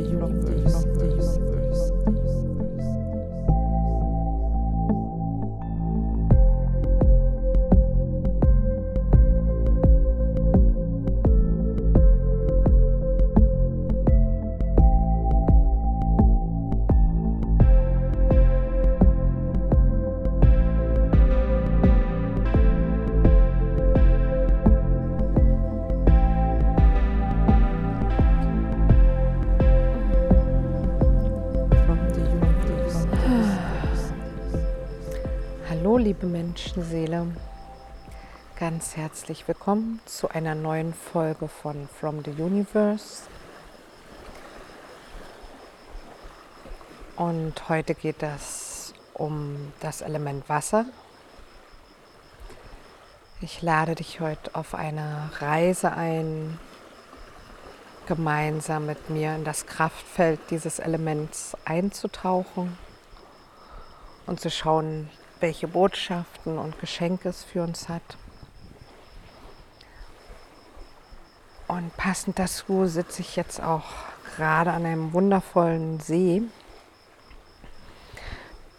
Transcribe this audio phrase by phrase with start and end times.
[0.00, 1.57] universe.
[36.58, 37.26] Menschenseele,
[38.58, 43.22] ganz herzlich willkommen zu einer neuen Folge von From the Universe.
[47.14, 50.86] Und heute geht es um das Element Wasser.
[53.40, 56.58] Ich lade dich heute auf eine Reise ein,
[58.08, 62.76] gemeinsam mit mir in das Kraftfeld dieses Elements einzutauchen
[64.26, 65.08] und zu schauen,
[65.40, 68.02] welche Botschaften und Geschenke es für uns hat.
[71.68, 73.84] Und passend dazu sitze ich jetzt auch
[74.36, 76.42] gerade an einem wundervollen See.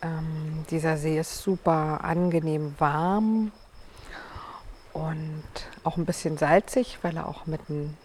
[0.02, 3.52] Ähm, dieser See ist super angenehm warm
[4.94, 5.44] und
[5.84, 7.96] auch ein bisschen salzig, weil er auch mit dem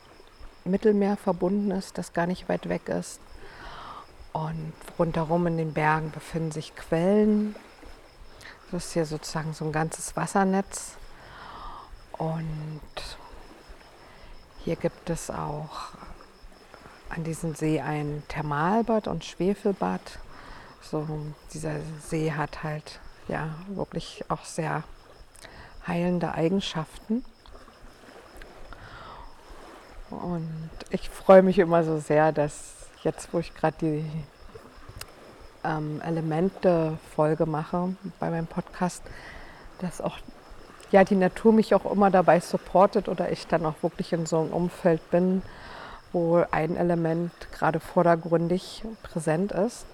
[0.65, 3.21] Mittelmeer verbunden ist, das gar nicht weit weg ist.
[4.33, 7.55] Und rundherum in den Bergen befinden sich Quellen.
[8.71, 10.97] Das ist hier sozusagen so ein ganzes Wassernetz.
[12.13, 12.81] Und
[14.65, 15.93] hier gibt es auch
[17.09, 20.01] an diesem See ein Thermalbad und Schwefelbad.
[20.81, 21.07] So,
[21.53, 24.85] dieser See hat halt ja wirklich auch sehr
[25.87, 27.25] heilende Eigenschaften.
[30.11, 34.11] Und ich freue mich immer so sehr, dass jetzt, wo ich gerade die
[35.65, 39.03] ähm, Elemente-Folge mache bei meinem Podcast,
[39.81, 40.19] dass auch
[40.91, 44.41] ja, die Natur mich auch immer dabei supportet oder ich dann auch wirklich in so
[44.41, 45.43] einem Umfeld bin,
[46.13, 49.87] wo ein Element gerade vordergründig präsent ist,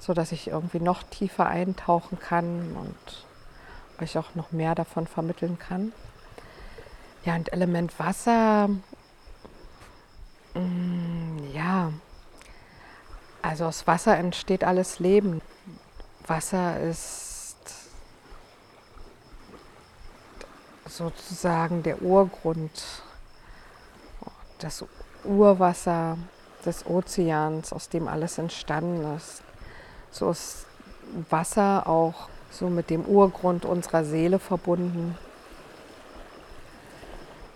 [0.00, 3.26] sodass ich irgendwie noch tiefer eintauchen kann und
[4.02, 5.92] euch auch noch mehr davon vermitteln kann.
[7.24, 8.68] Ja, und Element Wasser,
[10.54, 11.90] mm, ja,
[13.42, 15.40] also aus Wasser entsteht alles Leben.
[16.26, 17.56] Wasser ist
[20.86, 23.02] sozusagen der Urgrund,
[24.58, 24.84] das
[25.24, 26.18] Urwasser
[26.64, 29.42] des Ozeans, aus dem alles entstanden ist.
[30.10, 30.66] So ist
[31.30, 35.16] Wasser auch so mit dem Urgrund unserer Seele verbunden.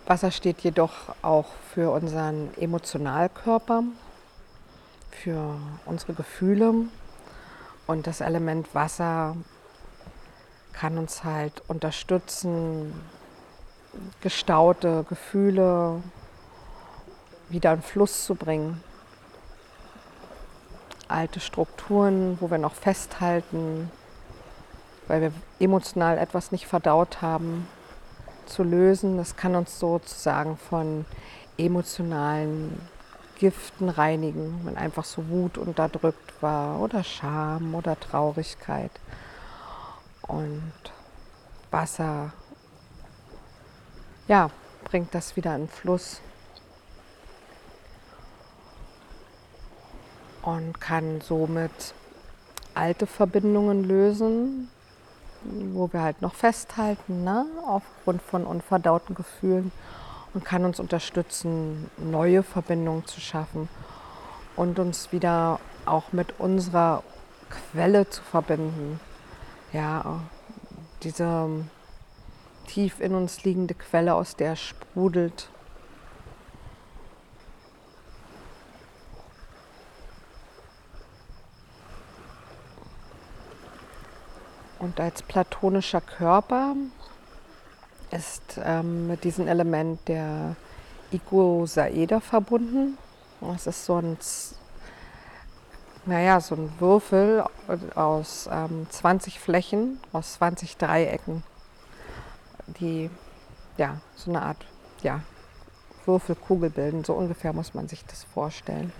[0.06, 0.92] Wasser steht jedoch
[1.22, 3.84] auch für unseren Emotionalkörper,
[5.14, 5.56] für
[5.86, 6.74] unsere Gefühle
[7.86, 9.36] und das Element Wasser
[10.72, 12.92] kann uns halt unterstützen,
[14.20, 16.02] gestaute Gefühle
[17.48, 18.82] wieder in Fluss zu bringen.
[21.08, 23.90] Alte Strukturen, wo wir noch festhalten,
[25.08, 27.68] weil wir emotional etwas nicht verdaut haben,
[28.46, 29.18] zu lösen.
[29.18, 31.04] Das kann uns sozusagen von
[31.58, 32.80] emotionalen
[33.42, 38.92] Giften reinigen, wenn einfach so Wut unterdrückt war oder Scham oder Traurigkeit.
[40.28, 40.72] Und
[41.72, 42.32] Wasser
[44.28, 44.48] ja,
[44.84, 46.20] bringt das wieder in Fluss
[50.42, 51.94] und kann somit
[52.74, 54.70] alte Verbindungen lösen,
[55.72, 57.44] wo wir halt noch festhalten, ne?
[57.66, 59.72] aufgrund von unverdauten Gefühlen
[60.34, 63.68] und kann uns unterstützen, neue Verbindungen zu schaffen
[64.56, 67.02] und uns wieder auch mit unserer
[67.50, 69.00] Quelle zu verbinden.
[69.72, 70.20] Ja,
[71.02, 71.64] diese
[72.66, 75.48] tief in uns liegende Quelle, aus der sprudelt.
[84.78, 86.74] Und als platonischer Körper
[88.12, 90.56] ist ähm, mit diesem Element der
[91.10, 92.98] Iguosaeder verbunden.
[93.40, 94.16] Das ist so ein,
[96.06, 97.44] naja, so ein Würfel
[97.94, 101.42] aus ähm, 20 Flächen, aus 20 Dreiecken,
[102.78, 103.10] die
[103.76, 104.64] ja, so eine Art
[105.02, 105.20] ja,
[106.04, 107.04] Würfelkugel bilden.
[107.04, 108.92] So ungefähr muss man sich das vorstellen.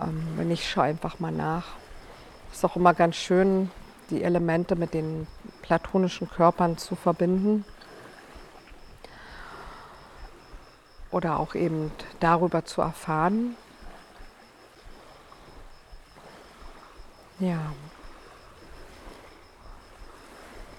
[0.00, 1.66] Ähm, wenn ich schaue einfach mal nach.
[2.52, 3.70] Ist auch immer ganz schön,
[4.10, 5.26] die Elemente mit den
[5.62, 7.64] platonischen Körpern zu verbinden.
[11.10, 11.90] Oder auch eben
[12.20, 13.56] darüber zu erfahren.
[17.38, 17.72] Ja.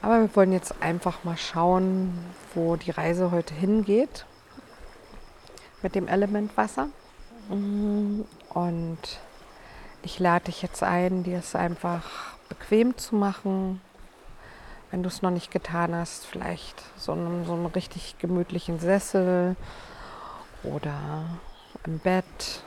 [0.01, 2.17] Aber wir wollen jetzt einfach mal schauen,
[2.53, 4.25] wo die Reise heute hingeht
[5.81, 6.89] mit dem Element Wasser.
[7.49, 8.97] Mm, Und
[10.01, 12.03] ich lade dich jetzt ein, dir es einfach
[12.47, 13.81] bequem zu machen.
[14.91, 19.55] Wenn du es noch nicht getan hast, vielleicht so einen, so einen richtig gemütlichen Sessel
[20.63, 21.25] oder
[21.85, 22.63] im Bett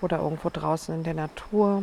[0.00, 1.82] oder irgendwo draußen in der Natur.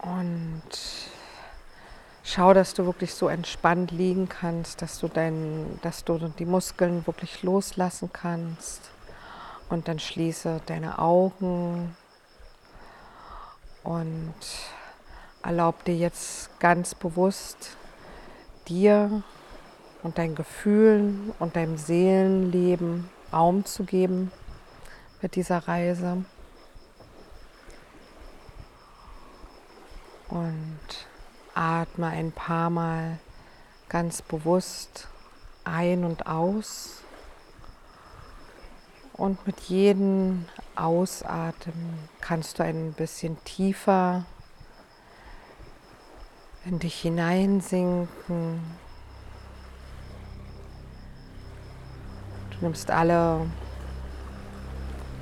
[0.00, 0.62] Und
[2.24, 7.06] schau, dass du wirklich so entspannt liegen kannst, dass du, dein, dass du die Muskeln
[7.06, 8.90] wirklich loslassen kannst.
[9.68, 11.96] Und dann schließe deine Augen
[13.84, 14.34] und
[15.42, 17.76] erlaub dir jetzt ganz bewusst
[18.68, 19.22] dir
[20.02, 24.30] und deinen Gefühlen und deinem Seelenleben Raum zu geben
[25.20, 26.24] mit dieser Reise.
[30.28, 31.06] Und
[31.54, 33.18] atme ein paar Mal
[33.88, 35.08] ganz bewusst
[35.64, 37.02] ein und aus.
[39.12, 44.24] Und mit jedem Ausatmen kannst du ein bisschen tiefer
[46.64, 48.60] in dich hineinsinken.
[52.50, 53.40] Du nimmst alle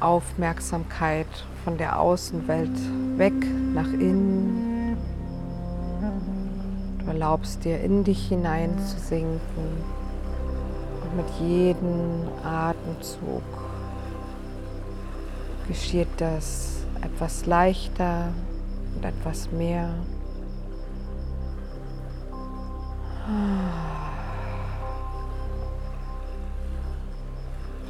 [0.00, 1.26] Aufmerksamkeit
[1.64, 3.32] von der Außenwelt weg
[3.74, 4.96] nach innen.
[6.98, 9.40] Du erlaubst dir in dich hinein zu sinken
[11.02, 13.42] und mit jedem Atemzug
[15.68, 18.28] geschieht das etwas leichter
[18.96, 19.94] und etwas mehr.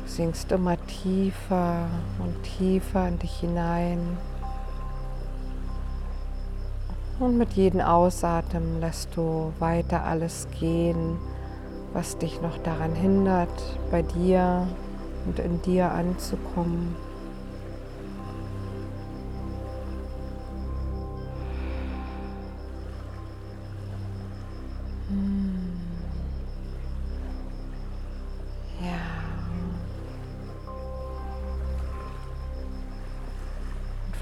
[0.02, 1.86] Du sinkst immer tiefer
[2.18, 4.18] und tiefer in dich hinein.
[7.18, 11.18] Und mit jedem Ausatmen lässt du weiter alles gehen,
[11.92, 14.66] was dich noch daran hindert, bei dir
[15.26, 16.96] und in dir anzukommen.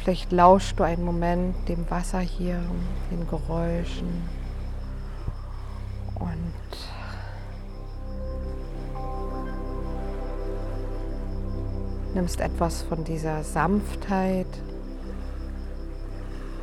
[0.08, 2.62] Vielleicht lauschst du einen Moment dem Wasser hier,
[3.10, 4.08] den Geräuschen.
[6.14, 6.54] Und
[12.14, 14.46] nimmst etwas von dieser Sanftheit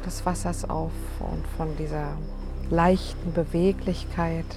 [0.07, 2.17] des Wassers auf und von dieser
[2.71, 4.47] leichten Beweglichkeit.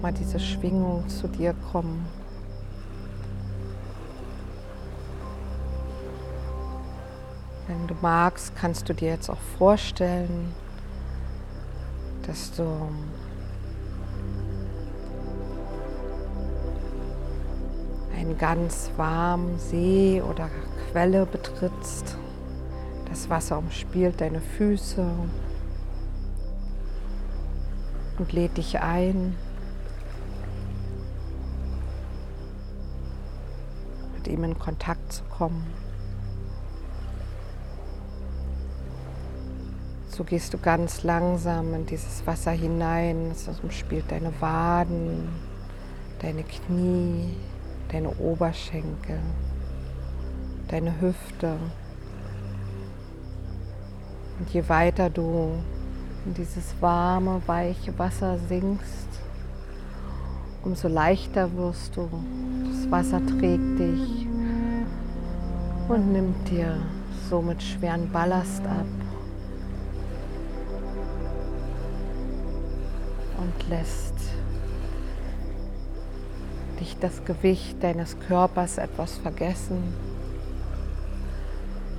[0.00, 2.06] Lass einfach mal diese Schwingung zu dir kommen.
[7.66, 10.54] Wenn du magst, kannst du dir jetzt auch vorstellen,
[12.26, 12.64] dass du
[18.16, 20.48] einen ganz warmen See oder
[20.90, 22.16] Quelle betrittst.
[23.08, 25.04] Das Wasser umspielt deine Füße
[28.18, 29.34] und lädt dich ein,
[34.30, 35.66] ihm in Kontakt zu kommen.
[40.08, 43.30] So gehst du ganz langsam in dieses Wasser hinein.
[43.30, 45.28] Es umspielt deine Waden,
[46.20, 47.36] deine Knie,
[47.90, 49.18] deine Oberschenkel,
[50.68, 51.56] deine Hüfte.
[54.38, 55.52] Und je weiter du
[56.26, 59.09] in dieses warme, weiche Wasser sinkst,
[60.62, 62.08] umso leichter wirst du.
[62.64, 64.26] Das Wasser trägt dich
[65.88, 66.76] und nimmt dir
[67.28, 68.86] somit schweren Ballast ab.
[73.38, 74.14] Und lässt
[76.80, 79.82] dich das Gewicht deines Körpers etwas vergessen.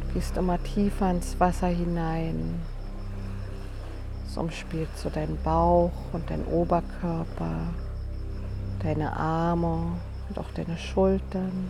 [0.02, 2.60] Du gehst immer tiefer ins Wasser hinein.
[4.26, 7.74] Es umspielt so deinen Bauch und deinen Oberkörper,
[8.84, 11.70] deine Arme und auch deine Schultern.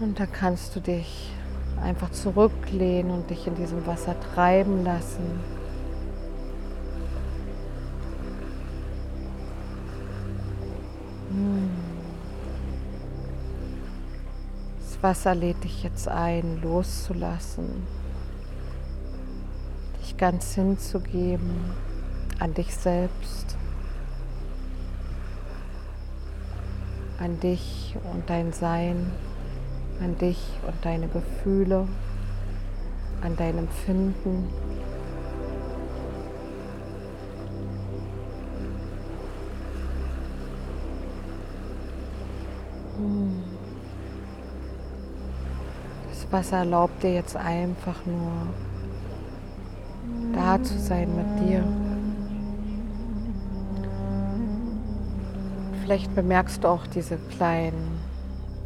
[0.00, 1.30] Und dann kannst du dich
[1.82, 5.40] einfach zurücklehnen und dich in diesem Wasser treiben lassen.
[14.80, 17.86] Das Wasser lädt dich jetzt ein, loszulassen,
[20.00, 21.70] dich ganz hinzugeben
[22.40, 23.57] an dich selbst,
[27.18, 29.10] an dich und dein Sein,
[30.00, 31.88] an dich und deine Gefühle,
[33.22, 34.48] an dein Empfinden.
[46.10, 48.32] Das Wasser erlaubt dir jetzt einfach nur
[50.34, 51.64] da zu sein mit dir.
[55.88, 57.98] Vielleicht bemerkst du auch diese kleinen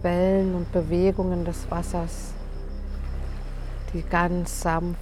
[0.02, 2.32] Wellen und Bewegungen des Wassers,
[3.94, 4.98] die ganz sanft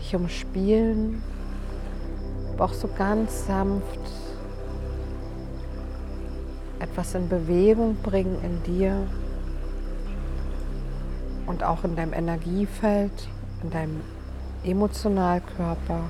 [0.00, 1.22] dich umspielen,
[2.52, 4.00] aber auch so ganz sanft
[6.80, 9.06] etwas in Bewegung bringen in dir
[11.46, 13.28] und auch in deinem Energiefeld,
[13.62, 14.00] in deinem
[14.64, 16.00] Emotionalkörper,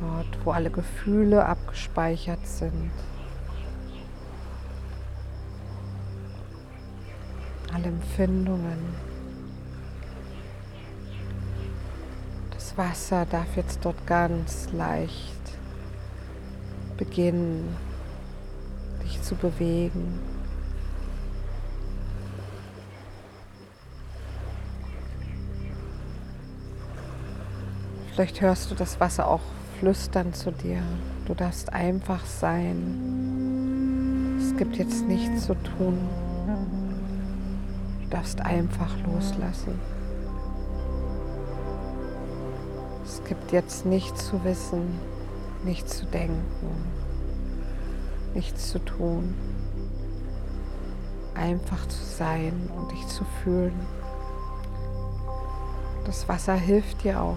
[0.00, 2.90] dort, wo alle Gefühle abgespeichert sind.
[7.72, 8.78] Alle Empfindungen.
[12.50, 15.32] Das Wasser darf jetzt dort ganz leicht
[16.96, 17.76] beginnen,
[19.02, 20.20] dich zu bewegen.
[28.12, 29.40] Vielleicht hörst du das Wasser auch
[29.84, 30.82] flüstern zu dir.
[31.26, 32.80] Du darfst einfach sein.
[34.40, 35.98] Es gibt jetzt nichts zu tun.
[38.02, 39.78] Du darfst einfach loslassen.
[43.04, 44.98] Es gibt jetzt nichts zu wissen,
[45.64, 46.42] nichts zu denken,
[48.32, 49.34] nichts zu tun.
[51.34, 53.78] Einfach zu sein und dich zu fühlen.
[56.06, 57.36] Das Wasser hilft dir auch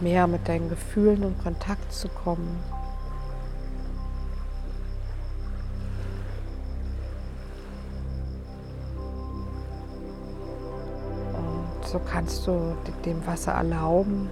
[0.00, 2.58] mehr mit deinen Gefühlen in Kontakt zu kommen.
[11.34, 14.28] Und so kannst du dem Wasser erlauben,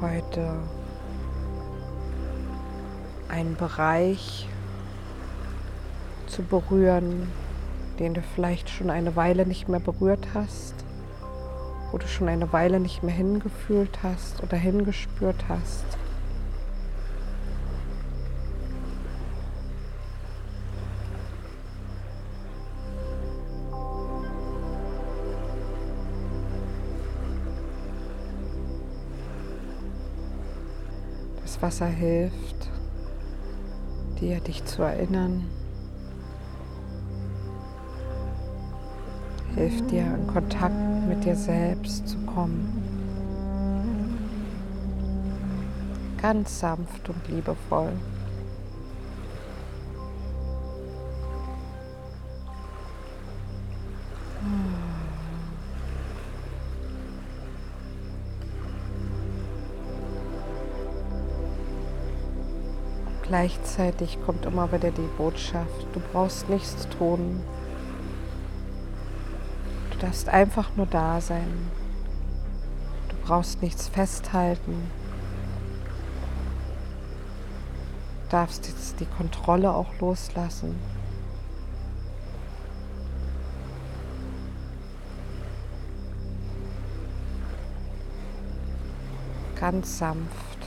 [0.00, 0.54] heute
[3.28, 4.48] einen Bereich
[6.26, 7.30] zu berühren,
[7.98, 10.83] den du vielleicht schon eine Weile nicht mehr berührt hast
[11.94, 15.84] wo du schon eine Weile nicht mehr hingefühlt hast oder hingespürt hast.
[31.42, 32.70] Das Wasser hilft
[34.20, 35.44] dir, dich zu erinnern.
[39.54, 40.74] Hilft dir, in Kontakt
[41.08, 42.82] mit dir selbst zu kommen.
[46.20, 47.92] Ganz sanft und liebevoll.
[63.26, 67.40] Gleichzeitig kommt immer wieder die Botschaft, du brauchst nichts tun,
[69.98, 71.70] darfst einfach nur da sein.
[73.08, 74.90] Du brauchst nichts festhalten.
[78.24, 80.78] Du darfst jetzt die Kontrolle auch loslassen.
[89.60, 90.58] Ganz sanft.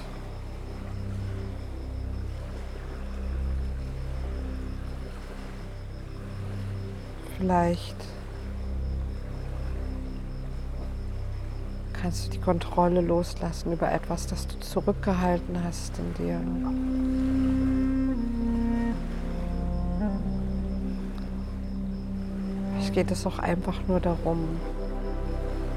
[7.38, 8.16] Vielleicht
[12.07, 16.39] kannst du die Kontrolle loslassen über etwas, das du zurückgehalten hast in dir.
[22.71, 24.39] Vielleicht geht es auch einfach nur darum,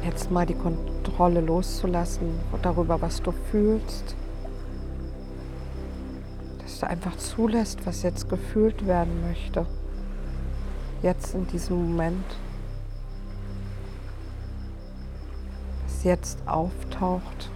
[0.05, 2.29] jetzt mal die Kontrolle loszulassen
[2.63, 4.15] darüber, was du fühlst.
[6.63, 9.67] Dass du einfach zulässt, was jetzt gefühlt werden möchte.
[11.03, 12.25] Jetzt in diesem Moment.
[16.05, 17.51] Jetzt auftaucht.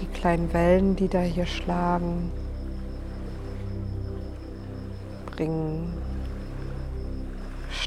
[0.00, 2.32] Die kleinen Wellen, die da hier schlagen,
[5.26, 5.92] bringen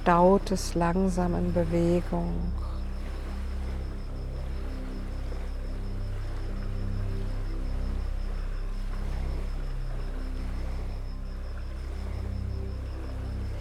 [0.08, 2.32] Verstautes langsam in Bewegung.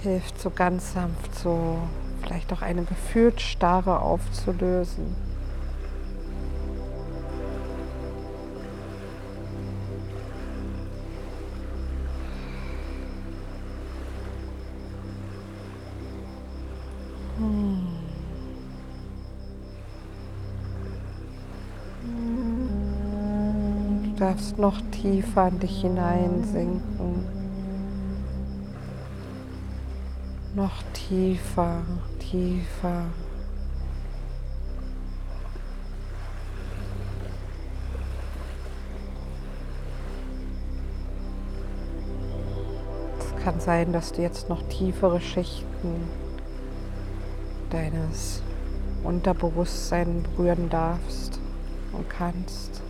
[0.06, 1.78] Hilft so ganz sanft so
[2.22, 5.16] vielleicht auch eine Gefühlsstarre aufzulösen.
[24.04, 27.45] Du darfst noch tiefer in dich hineinsinken.
[31.08, 31.82] Tiefer,
[32.18, 33.04] tiefer.
[43.18, 46.08] Es kann sein, dass du jetzt noch tiefere Schichten
[47.70, 48.42] deines
[49.04, 51.38] Unterbewusstseins berühren darfst
[51.92, 52.82] und kannst.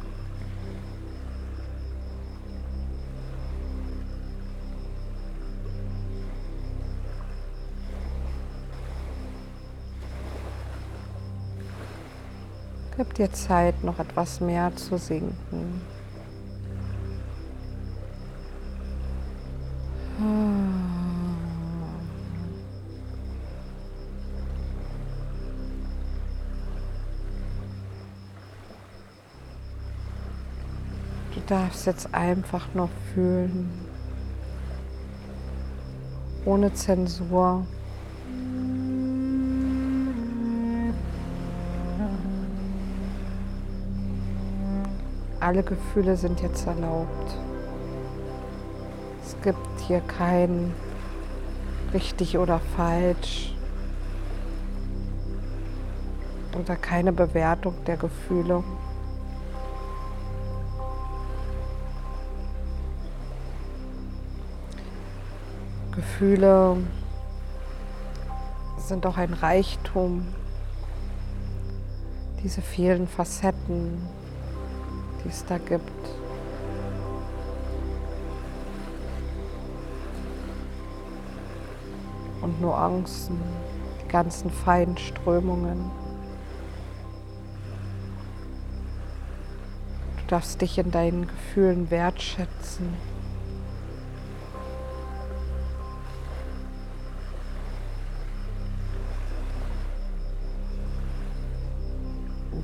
[12.97, 15.83] Gib dir Zeit, noch etwas mehr zu sinken.
[31.35, 33.71] Du darfst jetzt einfach noch fühlen,
[36.47, 37.67] ohne Zensur.
[45.47, 47.37] Alle Gefühle sind jetzt erlaubt.
[49.25, 50.75] Es gibt hier kein
[51.95, 53.55] richtig oder falsch
[56.59, 58.65] oder keine Bewertung der Gefühle.
[65.95, 66.77] Gefühle
[68.79, 70.27] sind auch ein Reichtum,
[72.43, 74.09] diese vielen Facetten,
[75.27, 75.91] die es da gibt.
[82.43, 83.41] Und Nuancen,
[84.05, 85.91] die ganzen feinen Strömungen.
[90.19, 92.95] Du darfst dich in deinen Gefühlen wertschätzen.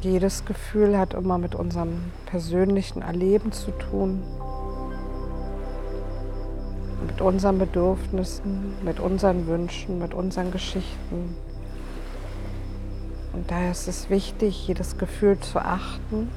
[0.04, 4.22] Jedes Gefühl hat immer mit unserem persönlichen Erleben zu tun,
[7.06, 11.36] mit unseren Bedürfnissen, mit unseren Wünschen, mit unseren Geschichten.
[13.32, 16.28] Und daher ist es wichtig, jedes Gefühl zu achten.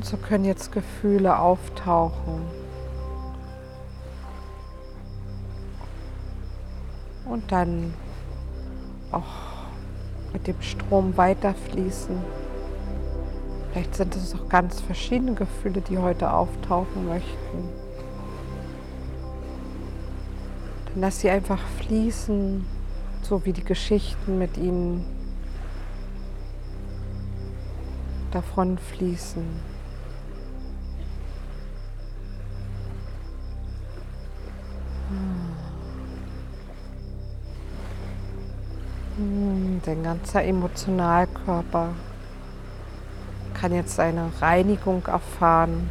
[0.00, 2.40] Und so können jetzt Gefühle auftauchen.
[7.26, 7.92] Und dann
[9.12, 9.26] auch
[10.32, 12.16] mit dem Strom weiterfließen.
[13.70, 17.68] Vielleicht sind es auch ganz verschiedene Gefühle, die heute auftauchen möchten.
[20.86, 22.64] Dann lass sie einfach fließen,
[23.20, 25.04] so wie die Geschichten mit ihnen
[28.30, 29.69] davon fließen.
[39.90, 41.88] Dein ganzer Emotionalkörper
[43.54, 45.90] kann jetzt eine Reinigung erfahren,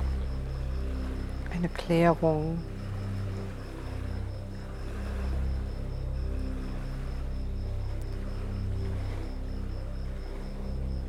[1.54, 2.60] eine Klärung.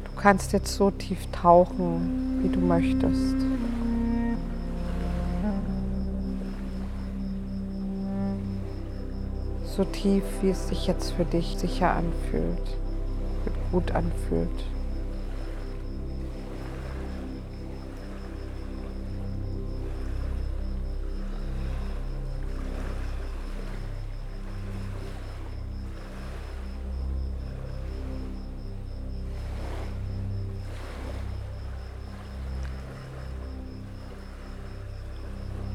[0.04, 3.49] Du kannst jetzt so tief tauchen, wie du möchtest.
[9.80, 12.76] So tief, wie es sich jetzt für dich sicher anfühlt,
[13.72, 14.50] gut anfühlt.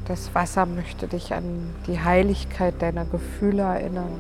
[0.07, 4.19] Das Wasser möchte dich an die Heiligkeit deiner Gefühle erinnern.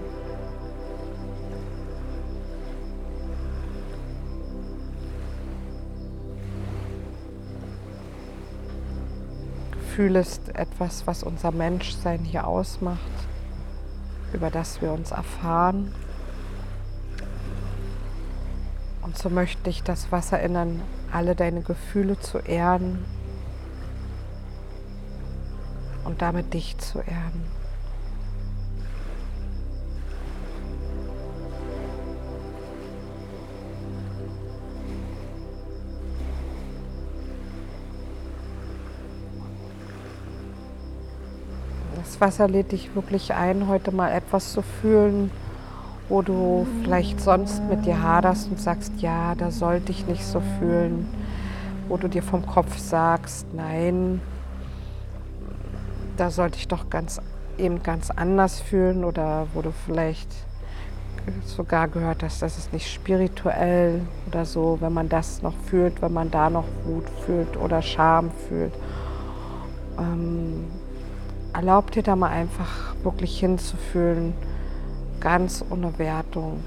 [9.73, 12.99] Gefühl ist etwas, was unser Menschsein hier ausmacht,
[14.33, 15.93] über das wir uns erfahren.
[19.03, 20.81] Und so möchte ich das Wasser erinnern,
[21.13, 23.05] alle deine Gefühle zu ehren
[26.15, 27.43] und damit dich zu ehren.
[41.97, 45.31] Das Wasser lädt dich wirklich ein, heute mal etwas zu fühlen,
[46.07, 50.41] wo du vielleicht sonst mit dir haderst und sagst, ja, da sollte ich nicht so
[50.59, 51.09] fühlen,
[51.89, 54.21] wo du dir vom Kopf sagst, nein,
[56.17, 57.19] da sollte ich doch ganz
[57.57, 60.29] eben ganz anders fühlen oder wo du vielleicht
[61.45, 66.13] sogar gehört hast, das ist nicht spirituell oder so, wenn man das noch fühlt, wenn
[66.13, 68.73] man da noch Wut fühlt oder Scham fühlt.
[69.97, 70.65] Ähm,
[71.53, 74.33] erlaub dir da mal einfach wirklich hinzufühlen,
[75.19, 76.63] ganz ohne Wertung.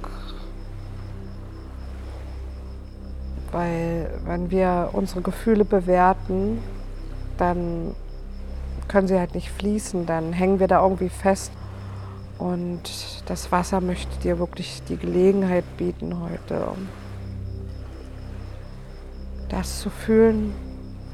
[3.52, 6.58] Weil wenn wir unsere Gefühle bewerten,
[7.36, 7.94] dann
[8.88, 11.52] können sie halt nicht fließen, dann hängen wir da irgendwie fest.
[12.38, 12.82] Und
[13.26, 16.72] das Wasser möchte dir wirklich die Gelegenheit bieten heute,
[19.48, 20.54] das zu fühlen,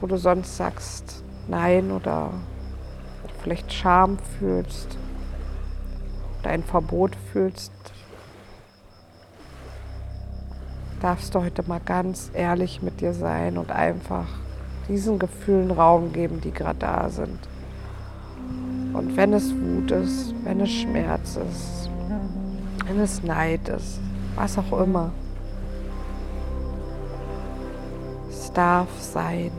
[0.00, 2.30] wo du sonst sagst Nein oder
[3.42, 4.96] vielleicht Scham fühlst
[6.40, 7.72] oder ein Verbot fühlst.
[11.00, 14.26] Darfst du heute mal ganz ehrlich mit dir sein und einfach
[14.88, 17.38] diesen Gefühlen Raum geben, die gerade da sind.
[18.94, 21.90] Und wenn es Wut ist, wenn es Schmerz ist,
[22.86, 23.98] wenn es Neid ist,
[24.36, 25.10] was auch immer,
[28.30, 29.50] es darf sein.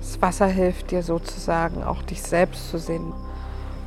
[0.00, 3.14] Das Wasser hilft dir sozusagen auch dich selbst zu sehen,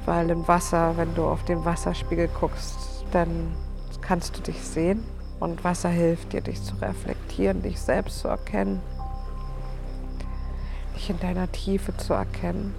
[0.05, 3.53] weil im Wasser, wenn du auf den Wasserspiegel guckst, dann
[4.01, 5.03] kannst du dich sehen.
[5.39, 8.81] Und Wasser hilft dir, dich zu reflektieren, dich selbst zu erkennen
[11.03, 12.73] dich in deiner Tiefe zu erkennen.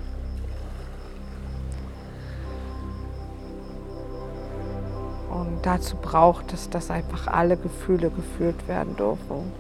[5.31, 9.53] Und dazu braucht es, dass einfach alle Gefühle gefühlt werden dürfen.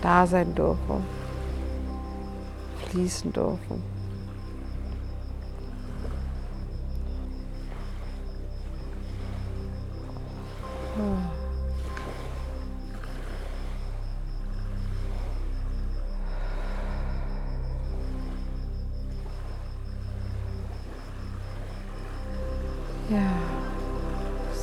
[0.00, 1.04] Da sein dürfen.
[2.90, 3.82] Fließen dürfen.
[10.98, 11.41] Oh.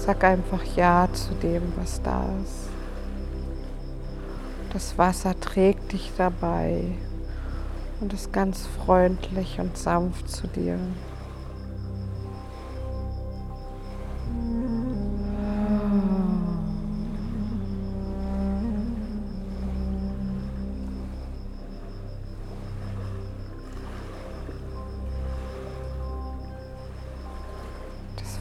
[0.10, 2.70] Sag einfach Ja zu dem, was da ist.
[4.74, 6.82] Das Wasser trägt dich dabei
[8.02, 10.80] und ist ganz freundlich und sanft zu dir.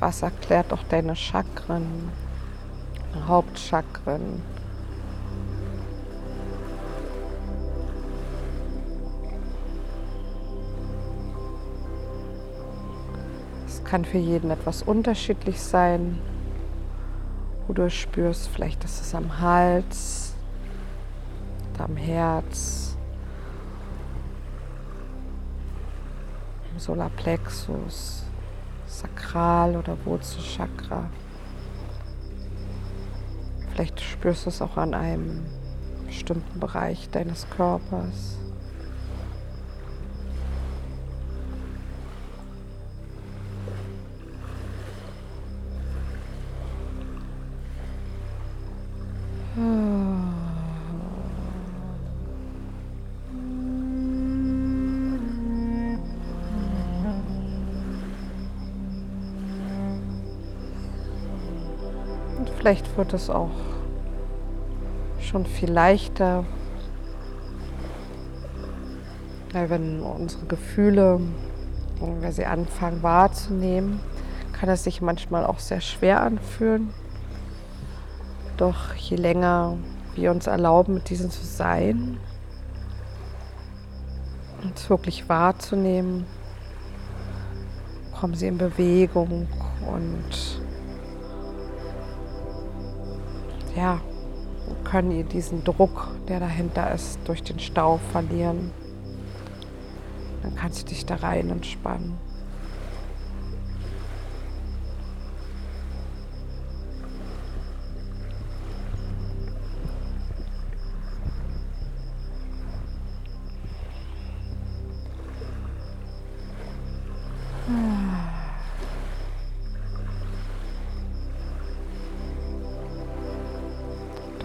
[0.08, 2.10] Wasser klärt auch deine Chakren,
[3.26, 4.42] Hauptchakren.
[13.66, 16.18] Es kann für jeden etwas unterschiedlich sein,
[17.66, 18.48] wo du spürst.
[18.48, 20.32] Vielleicht ist es am Hals,
[21.76, 22.96] am Herz,
[26.72, 28.27] im Solarplexus.
[29.28, 31.10] Sakral- oder Wurzelchakra.
[33.70, 35.44] Vielleicht spürst du es auch an einem
[36.06, 38.38] bestimmten Bereich deines Körpers.
[62.58, 63.50] Vielleicht wird es auch
[65.20, 66.44] schon viel leichter,
[69.52, 71.20] wenn unsere Gefühle,
[72.00, 74.00] wenn wir sie anfangen wahrzunehmen,
[74.52, 76.92] kann es sich manchmal auch sehr schwer anfühlen.
[78.56, 79.76] Doch je länger
[80.16, 82.18] wir uns erlauben, mit diesen zu sein,
[84.64, 86.26] uns wirklich wahrzunehmen,
[88.18, 89.46] kommen sie in Bewegung
[89.86, 90.57] und
[93.78, 94.00] ja,
[94.82, 98.72] können ihr diesen Druck, der dahinter ist, durch den Stau verlieren.
[100.42, 102.18] Dann kannst du dich da rein entspannen.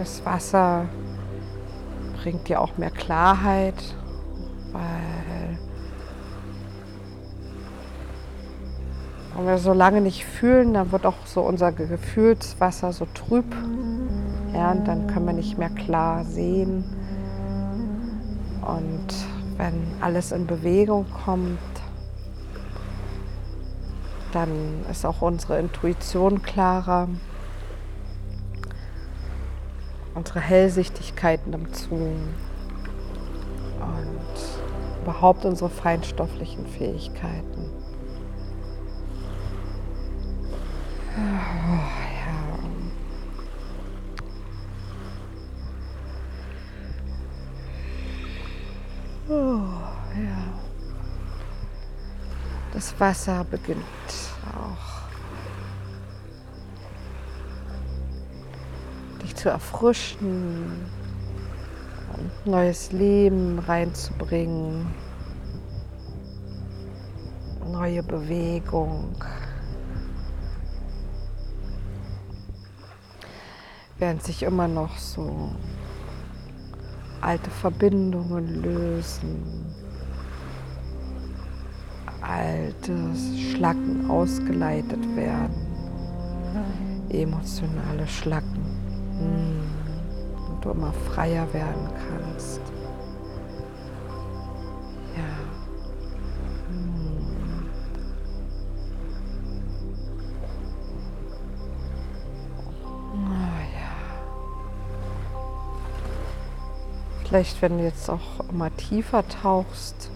[0.04, 0.84] Das Wasser
[2.20, 3.96] bringt dir auch mehr Klarheit,
[4.70, 5.58] weil
[9.34, 13.46] wenn wir so lange nicht fühlen, dann wird auch so unser Gefühlswasser so trüb.
[14.52, 16.84] Ja, und dann können wir nicht mehr klar sehen.
[18.60, 19.06] Und
[19.56, 21.58] wenn alles in Bewegung kommt,
[24.32, 24.50] dann
[24.90, 27.08] ist auch unsere Intuition klarer
[30.14, 32.18] unsere Hellsichtigkeit nimmt zu und
[35.02, 37.70] überhaupt unsere feinstofflichen Fähigkeiten.
[41.16, 41.80] Oh,
[42.18, 42.34] ja.
[49.28, 49.68] Oh,
[50.20, 50.54] ja.
[52.72, 53.84] Das Wasser beginnt
[59.44, 60.86] zu erfrischen,
[62.46, 64.86] neues Leben reinzubringen,
[67.70, 69.14] neue Bewegung.
[73.98, 75.50] Während sich immer noch so
[77.20, 79.74] alte Verbindungen lösen,
[82.22, 82.96] alte
[83.52, 85.54] Schlacken ausgeleitet werden,
[87.10, 88.63] emotionale Schlacken.
[89.24, 92.60] Und du immer freier werden kannst.
[95.16, 95.22] Ja.
[103.14, 103.54] Ah.
[107.34, 110.10] Vielleicht, wenn du jetzt auch immer tiefer tauchst,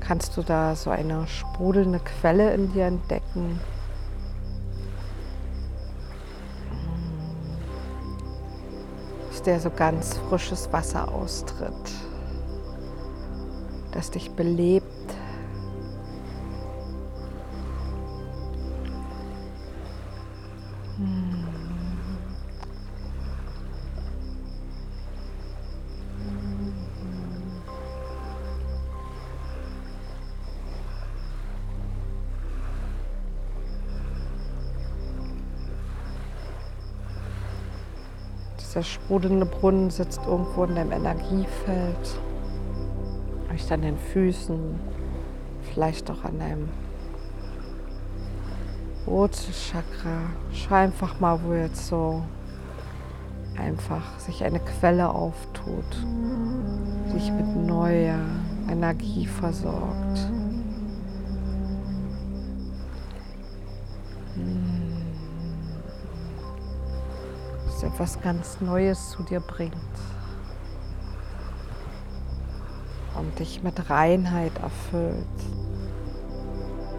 [0.00, 3.60] kannst du da so eine sprudelnde Quelle in dir entdecken.
[9.46, 11.72] Der so ganz frisches Wasser austritt,
[13.92, 14.91] das dich belebt.
[38.72, 42.18] Dieser sprudelnde Brunnen sitzt irgendwo in deinem Energiefeld,
[43.46, 44.80] vielleicht an den Füßen,
[45.60, 46.68] vielleicht auch an deinem
[49.04, 50.30] Wurzelchakra.
[50.54, 52.22] Schau einfach mal, wo jetzt so
[53.58, 55.84] einfach sich eine Quelle auftut,
[57.12, 58.20] sich mit neuer
[58.70, 60.31] Energie versorgt.
[68.02, 69.76] Etwas ganz Neues zu dir bringt
[73.16, 75.24] und dich mit Reinheit erfüllt,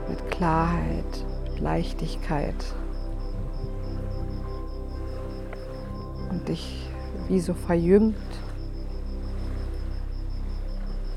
[0.08, 2.56] mit Klarheit, mit Leichtigkeit
[6.30, 6.90] und dich
[7.28, 8.16] wie so verjüngt.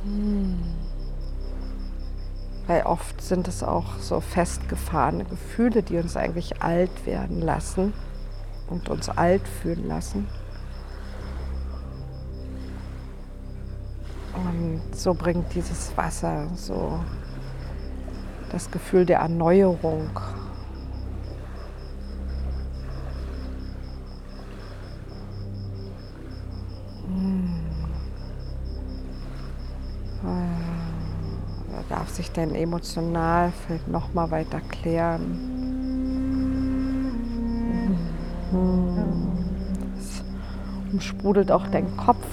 [0.02, 0.58] Hm.
[2.66, 7.92] Weil oft sind es auch so festgefahrene Gefühle, die uns eigentlich alt werden lassen
[8.68, 10.26] und uns alt fühlen lassen.
[14.34, 17.00] Und so bringt dieses Wasser so
[18.50, 20.10] das Gefühl der Erneuerung.
[27.06, 27.56] Hm.
[30.22, 35.75] Da darf sich dein Emotionalfeld noch mal weiter klären.
[39.98, 40.22] Es
[40.92, 42.26] umsprudelt auch dein Kopf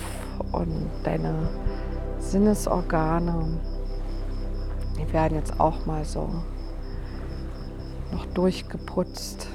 [0.52, 1.34] und deine
[2.20, 3.60] Sinnesorgane.
[4.98, 6.30] Die werden jetzt auch mal so
[8.12, 9.48] noch durchgeputzt.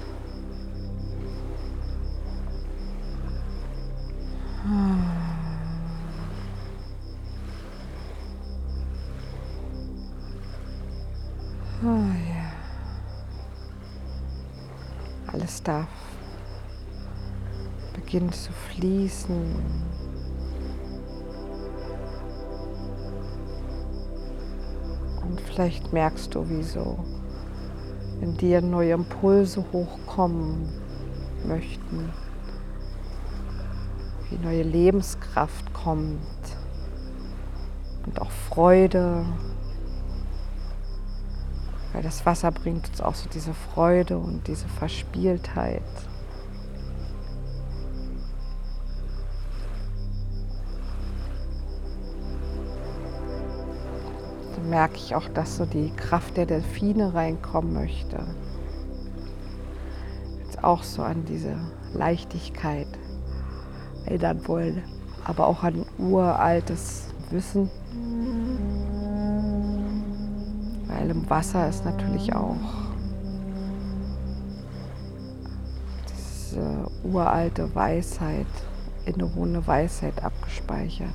[18.18, 19.54] Beginnt zu fließen.
[25.22, 26.98] Und vielleicht merkst du, wie so
[28.20, 30.68] in dir neue Impulse hochkommen
[31.46, 32.10] möchten,
[34.30, 36.18] wie neue Lebenskraft kommt
[38.04, 39.24] und auch Freude,
[41.92, 45.82] weil das Wasser bringt uns auch so diese Freude und diese Verspieltheit.
[54.68, 58.18] Merke ich auch, dass so die Kraft der Delfine reinkommen möchte.
[60.44, 61.56] Jetzt auch so an diese
[61.94, 62.88] Leichtigkeit
[64.04, 64.82] erinnern wollen,
[65.24, 67.70] aber auch an uraltes Wissen.
[70.86, 72.56] Weil im Wasser ist natürlich auch
[76.08, 78.46] diese uralte Weisheit,
[79.04, 81.14] innewohnende Weisheit abgespeichert.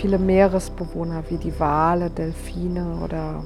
[0.00, 3.44] Viele Meeresbewohner wie die Wale, Delfine oder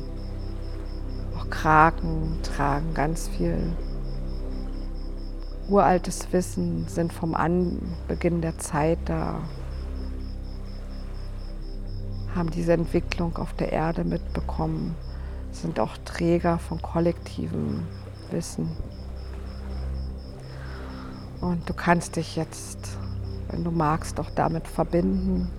[1.36, 3.72] auch Kraken tragen ganz viel
[5.68, 9.40] uraltes Wissen, sind vom Anbeginn der Zeit da,
[12.36, 14.94] haben diese Entwicklung auf der Erde mitbekommen,
[15.50, 17.84] sind auch Träger von kollektivem
[18.30, 18.70] Wissen.
[21.40, 22.96] Und du kannst dich jetzt,
[23.50, 25.50] wenn du magst, auch damit verbinden.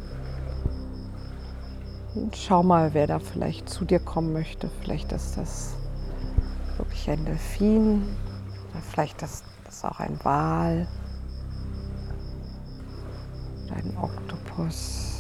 [2.34, 4.70] Schau mal, wer da vielleicht zu dir kommen möchte.
[4.82, 5.76] Vielleicht ist das
[6.78, 8.04] wirklich ein Delfin,
[8.92, 10.88] vielleicht ist das auch ein Wal
[13.66, 15.12] oder ein Oktopus.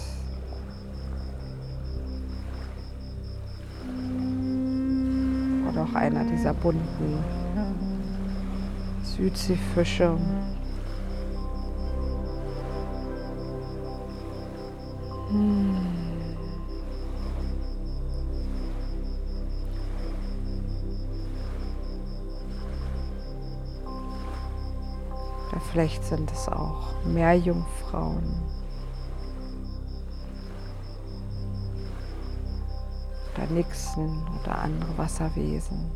[5.70, 7.24] Oder auch einer dieser bunten
[9.04, 10.18] Südseefische.
[15.30, 15.75] Hm.
[25.76, 28.24] Vielleicht sind es auch Meerjungfrauen.
[33.34, 35.92] Oder Nixen oder andere Wasserwesen.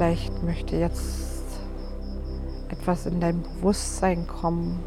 [0.00, 1.60] Vielleicht möchte jetzt
[2.70, 4.82] etwas in dein Bewusstsein kommen.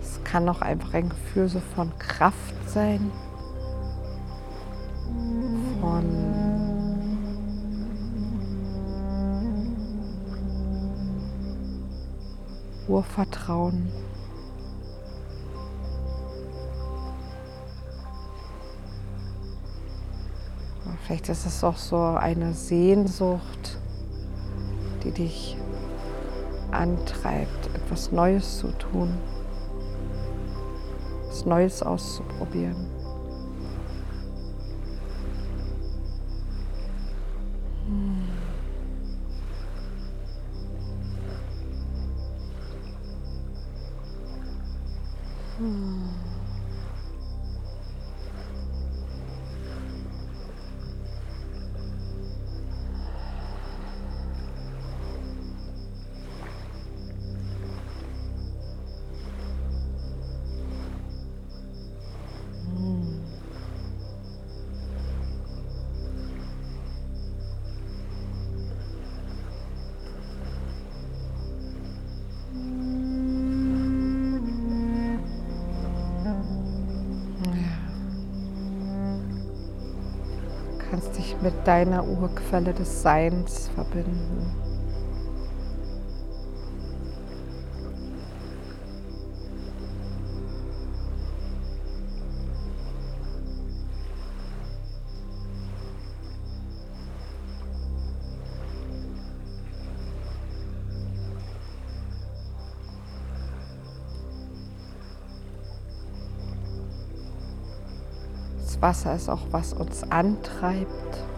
[0.00, 3.12] Es kann auch einfach ein Gefühl so von Kraft sein,
[5.82, 6.04] von
[12.88, 13.92] Urvertrauen.
[21.14, 23.78] Vielleicht ist es auch so eine Sehnsucht,
[25.04, 25.56] die dich
[26.72, 29.16] antreibt, etwas Neues zu tun,
[31.22, 33.03] etwas Neues auszuprobieren.
[81.44, 84.50] mit deiner Urquelle des Seins verbinden.
[108.64, 111.33] Das Wasser ist auch, was uns antreibt.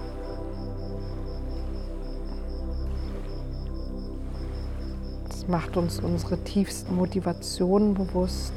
[5.49, 8.53] Macht uns unsere tiefsten Motivationen bewusst,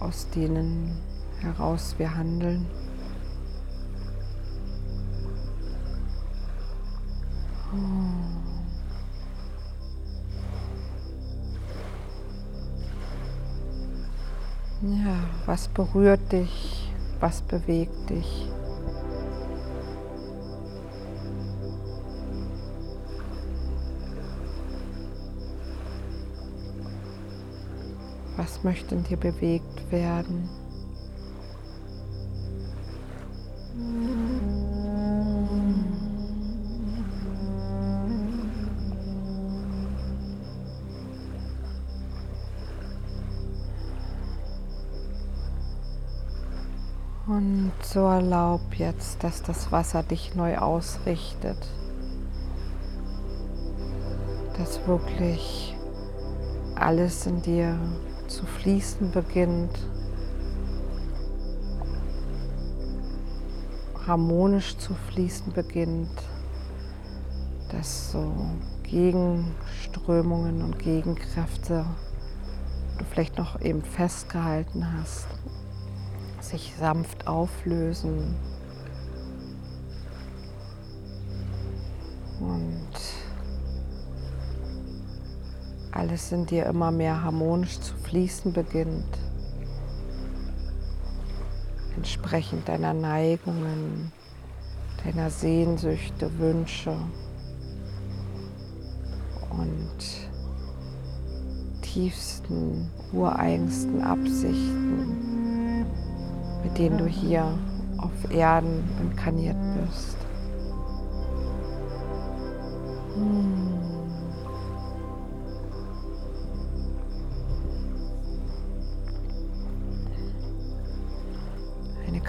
[0.00, 0.96] aus denen
[1.40, 2.66] heraus wir handeln.
[14.82, 16.90] Ja, was berührt dich?
[17.20, 18.48] Was bewegt dich?
[28.62, 30.48] Möchte in dir bewegt werden?
[47.26, 51.56] Und so erlaub jetzt, dass das Wasser dich neu ausrichtet.
[54.58, 55.76] Dass wirklich
[56.74, 57.78] alles in dir
[58.30, 59.76] zu fließen beginnt.
[64.06, 66.22] Harmonisch zu fließen beginnt.
[67.70, 68.32] Dass so
[68.84, 71.84] Gegenströmungen und Gegenkräfte
[72.98, 75.28] du vielleicht noch eben festgehalten hast,
[76.40, 78.36] sich sanft auflösen
[86.20, 89.18] alles in dir immer mehr harmonisch zu fließen beginnt,
[91.96, 94.12] entsprechend deiner Neigungen,
[95.04, 96.94] deiner Sehnsüchte, Wünsche.
[99.50, 99.98] Und
[101.82, 105.86] tiefsten, ureigensten Absichten
[106.62, 107.58] mit denen du hier
[107.96, 110.16] auf Erden inkarniert bist.
[113.16, 113.69] Eine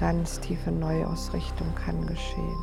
[0.01, 2.57] ganz tiefe Neuausrichtung kann geschehen.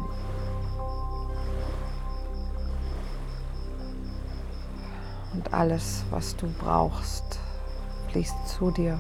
[5.33, 7.39] Und alles, was du brauchst,
[8.11, 8.99] fließt zu dir.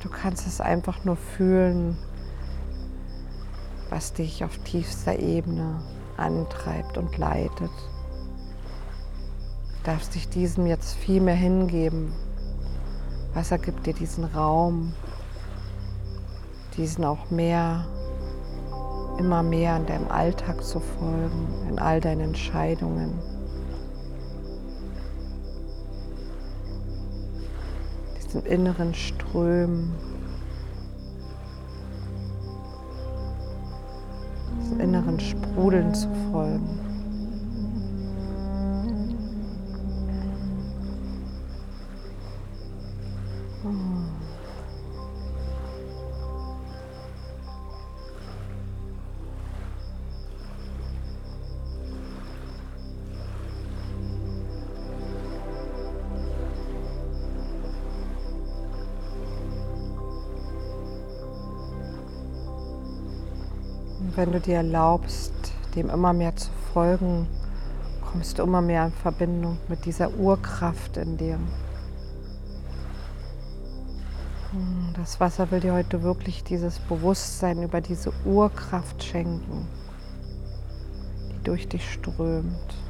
[0.00, 1.96] Du kannst es einfach nur fühlen,
[3.90, 5.80] was dich auf tiefster Ebene
[6.16, 7.70] antreibt und leitet.
[9.70, 12.12] Du darfst dich diesem jetzt viel mehr hingeben.
[13.34, 14.92] Wasser gibt dir diesen Raum,
[16.76, 17.86] diesen auch mehr,
[19.18, 23.35] immer mehr in deinem Alltag zu folgen, in all deinen Entscheidungen.
[28.36, 29.92] Diesen inneren Strömen,
[34.60, 36.75] diesen inneren Sprudeln zu folgen.
[64.46, 65.32] Dir erlaubst,
[65.74, 67.26] dem immer mehr zu folgen,
[68.00, 71.38] kommst du immer mehr in Verbindung mit dieser Urkraft in dir.
[74.52, 79.66] Hm, das Wasser will dir heute wirklich dieses Bewusstsein über diese Urkraft schenken,
[81.32, 82.85] die durch dich strömt.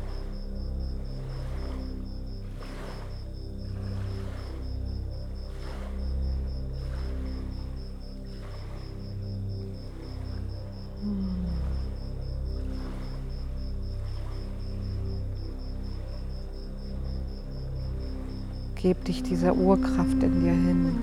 [18.87, 20.97] Geb dich dieser Urkraft in dir hin.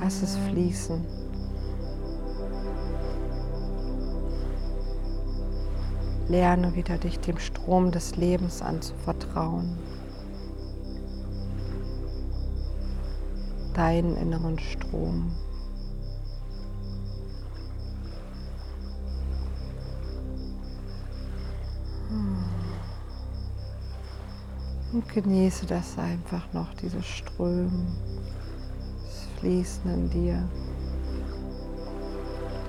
[0.00, 1.00] Lass es fließen.
[6.26, 9.78] Lerne wieder dich dem Strom des Lebens anzuvertrauen.
[13.74, 15.30] Deinen inneren Strom.
[25.00, 27.86] Und genieße das einfach noch, dieses Strömen,
[29.02, 30.46] das Fließen in dir,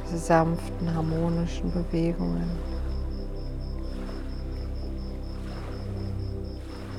[0.06, 2.50] diese sanften, harmonischen Bewegungen.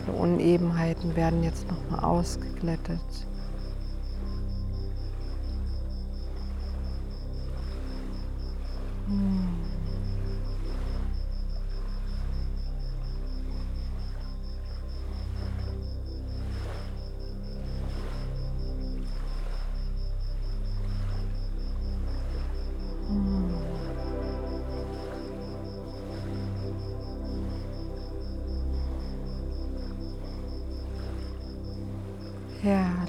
[0.06, 3.00] Die Unebenheiten werden jetzt nochmal ausgeglättet.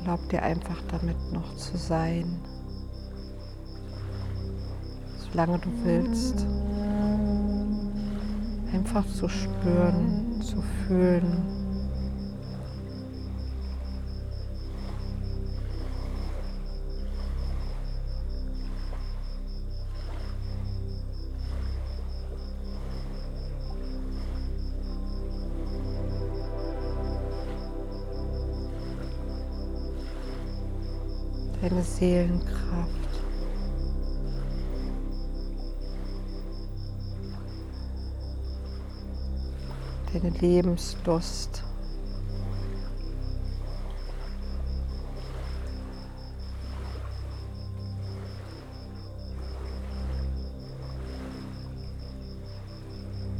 [0.03, 2.39] Erlaub dir einfach damit noch zu sein,
[5.17, 6.45] solange du willst.
[8.73, 11.62] Einfach zu spüren, zu fühlen.
[31.99, 32.89] Seelenkraft.
[40.11, 41.63] Deine Lebenslust.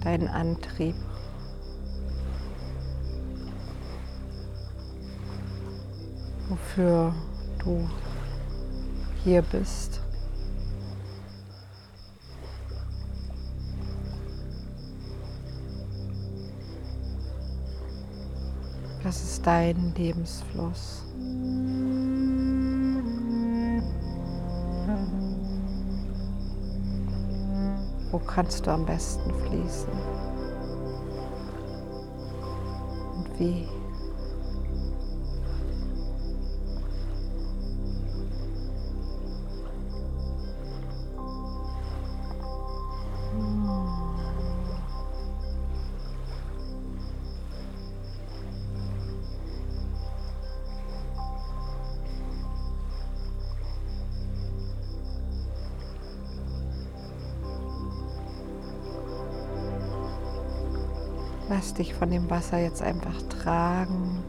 [0.04, 0.96] Dein Antrieb.
[6.50, 7.16] Wofür
[7.60, 7.88] du
[9.24, 10.00] hier bist.
[19.04, 21.04] Das ist dein Lebensfluss.
[28.12, 29.90] Wo kannst du am besten fließen?
[33.16, 33.68] Und wie?
[61.56, 64.24] Lass dich von dem Wasser jetzt einfach tragen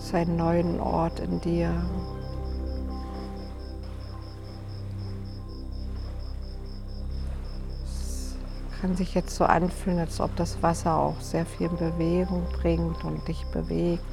[0.00, 1.68] zu einem neuen Ort in dir.
[7.84, 8.36] Es
[8.80, 13.26] kann sich jetzt so anfühlen, als ob das Wasser auch sehr viel Bewegung bringt und
[13.26, 14.04] dich bewegt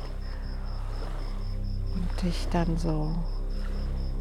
[1.94, 3.14] und dich dann so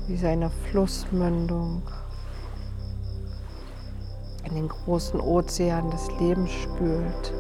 [0.09, 1.81] wie seine Flussmündung
[4.51, 7.33] in den großen Ozean des Lebens spült.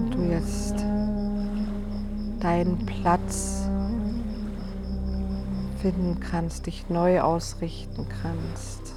[0.00, 0.74] Und du jetzt
[2.40, 3.68] deinen Platz
[5.82, 8.87] finden kannst, dich neu ausrichten kannst.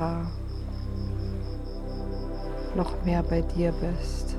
[0.00, 0.26] Klarer,
[2.74, 4.29] noch mehr bei dir bist.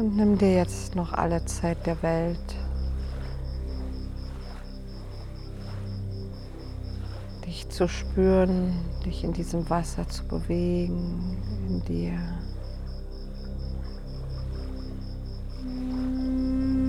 [0.00, 2.56] Und nimm dir jetzt noch alle Zeit der Welt.
[7.44, 8.72] Dich zu spüren,
[9.04, 11.36] dich in diesem Wasser zu bewegen,
[11.68, 12.18] in dir.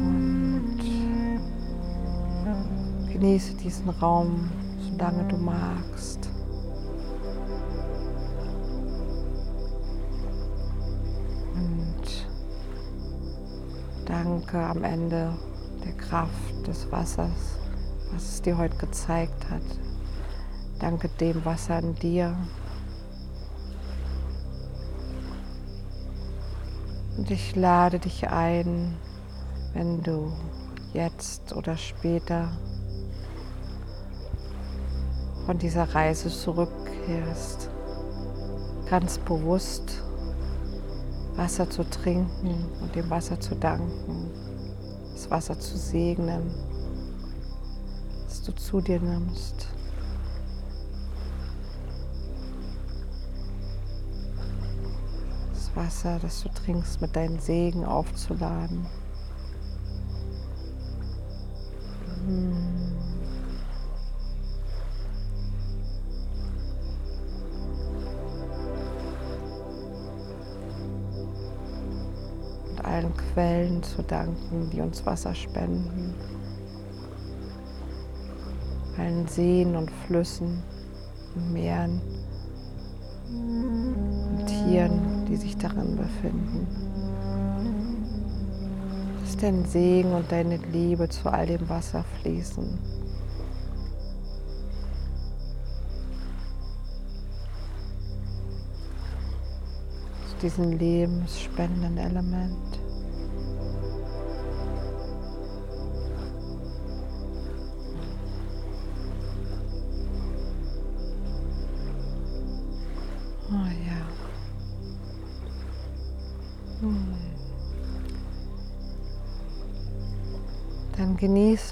[0.08, 0.80] Und
[3.12, 4.50] genieße diesen Raum,
[4.90, 6.21] solange du magst.
[14.52, 15.34] Stärke am Ende,
[15.86, 17.58] der Kraft des Wassers,
[18.12, 19.62] was es dir heute gezeigt hat.
[20.80, 22.36] Danke dem Wasser in dir.
[27.18, 28.98] Und ich lade dich ein,
[29.74, 30.34] wenn du
[30.92, 32.52] jetzt oder später
[35.46, 37.70] von dieser Reise zurückkehrst,
[38.90, 40.04] ganz bewusst
[41.42, 44.30] Wasser zu trinken und dem Wasser zu danken,
[45.12, 46.54] das Wasser zu segnen,
[48.28, 49.68] das du zu dir nimmst.
[55.52, 58.86] Das Wasser, das du trinkst, mit deinen Segen aufzuladen.
[62.28, 62.71] Hm.
[73.12, 76.14] Allen Quellen zu danken, die uns Wasser spenden.
[78.98, 80.62] Allen Seen und Flüssen
[81.36, 82.02] und Meeren
[83.30, 86.68] und Tieren, die sich darin befinden.
[89.22, 92.78] Lass dein Segen und deine Liebe zu all dem Wasser fließen.
[100.28, 102.81] Zu diesem lebensspendenden Element.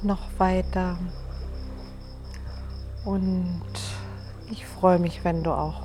[0.10, 0.98] Noch weiter.
[3.06, 3.62] Und
[4.50, 5.84] ich freue mich, wenn du auch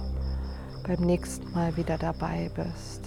[0.87, 3.03] beim nächsten Mal wieder dabei bist.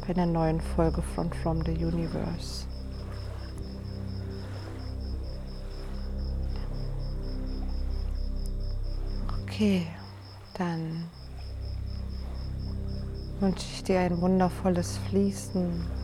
[0.00, 2.66] Bei einer neuen Folge von From the Universe.
[9.42, 9.86] Okay,
[10.54, 11.04] dann
[13.40, 16.03] wünsche ich dir ein wundervolles Fließen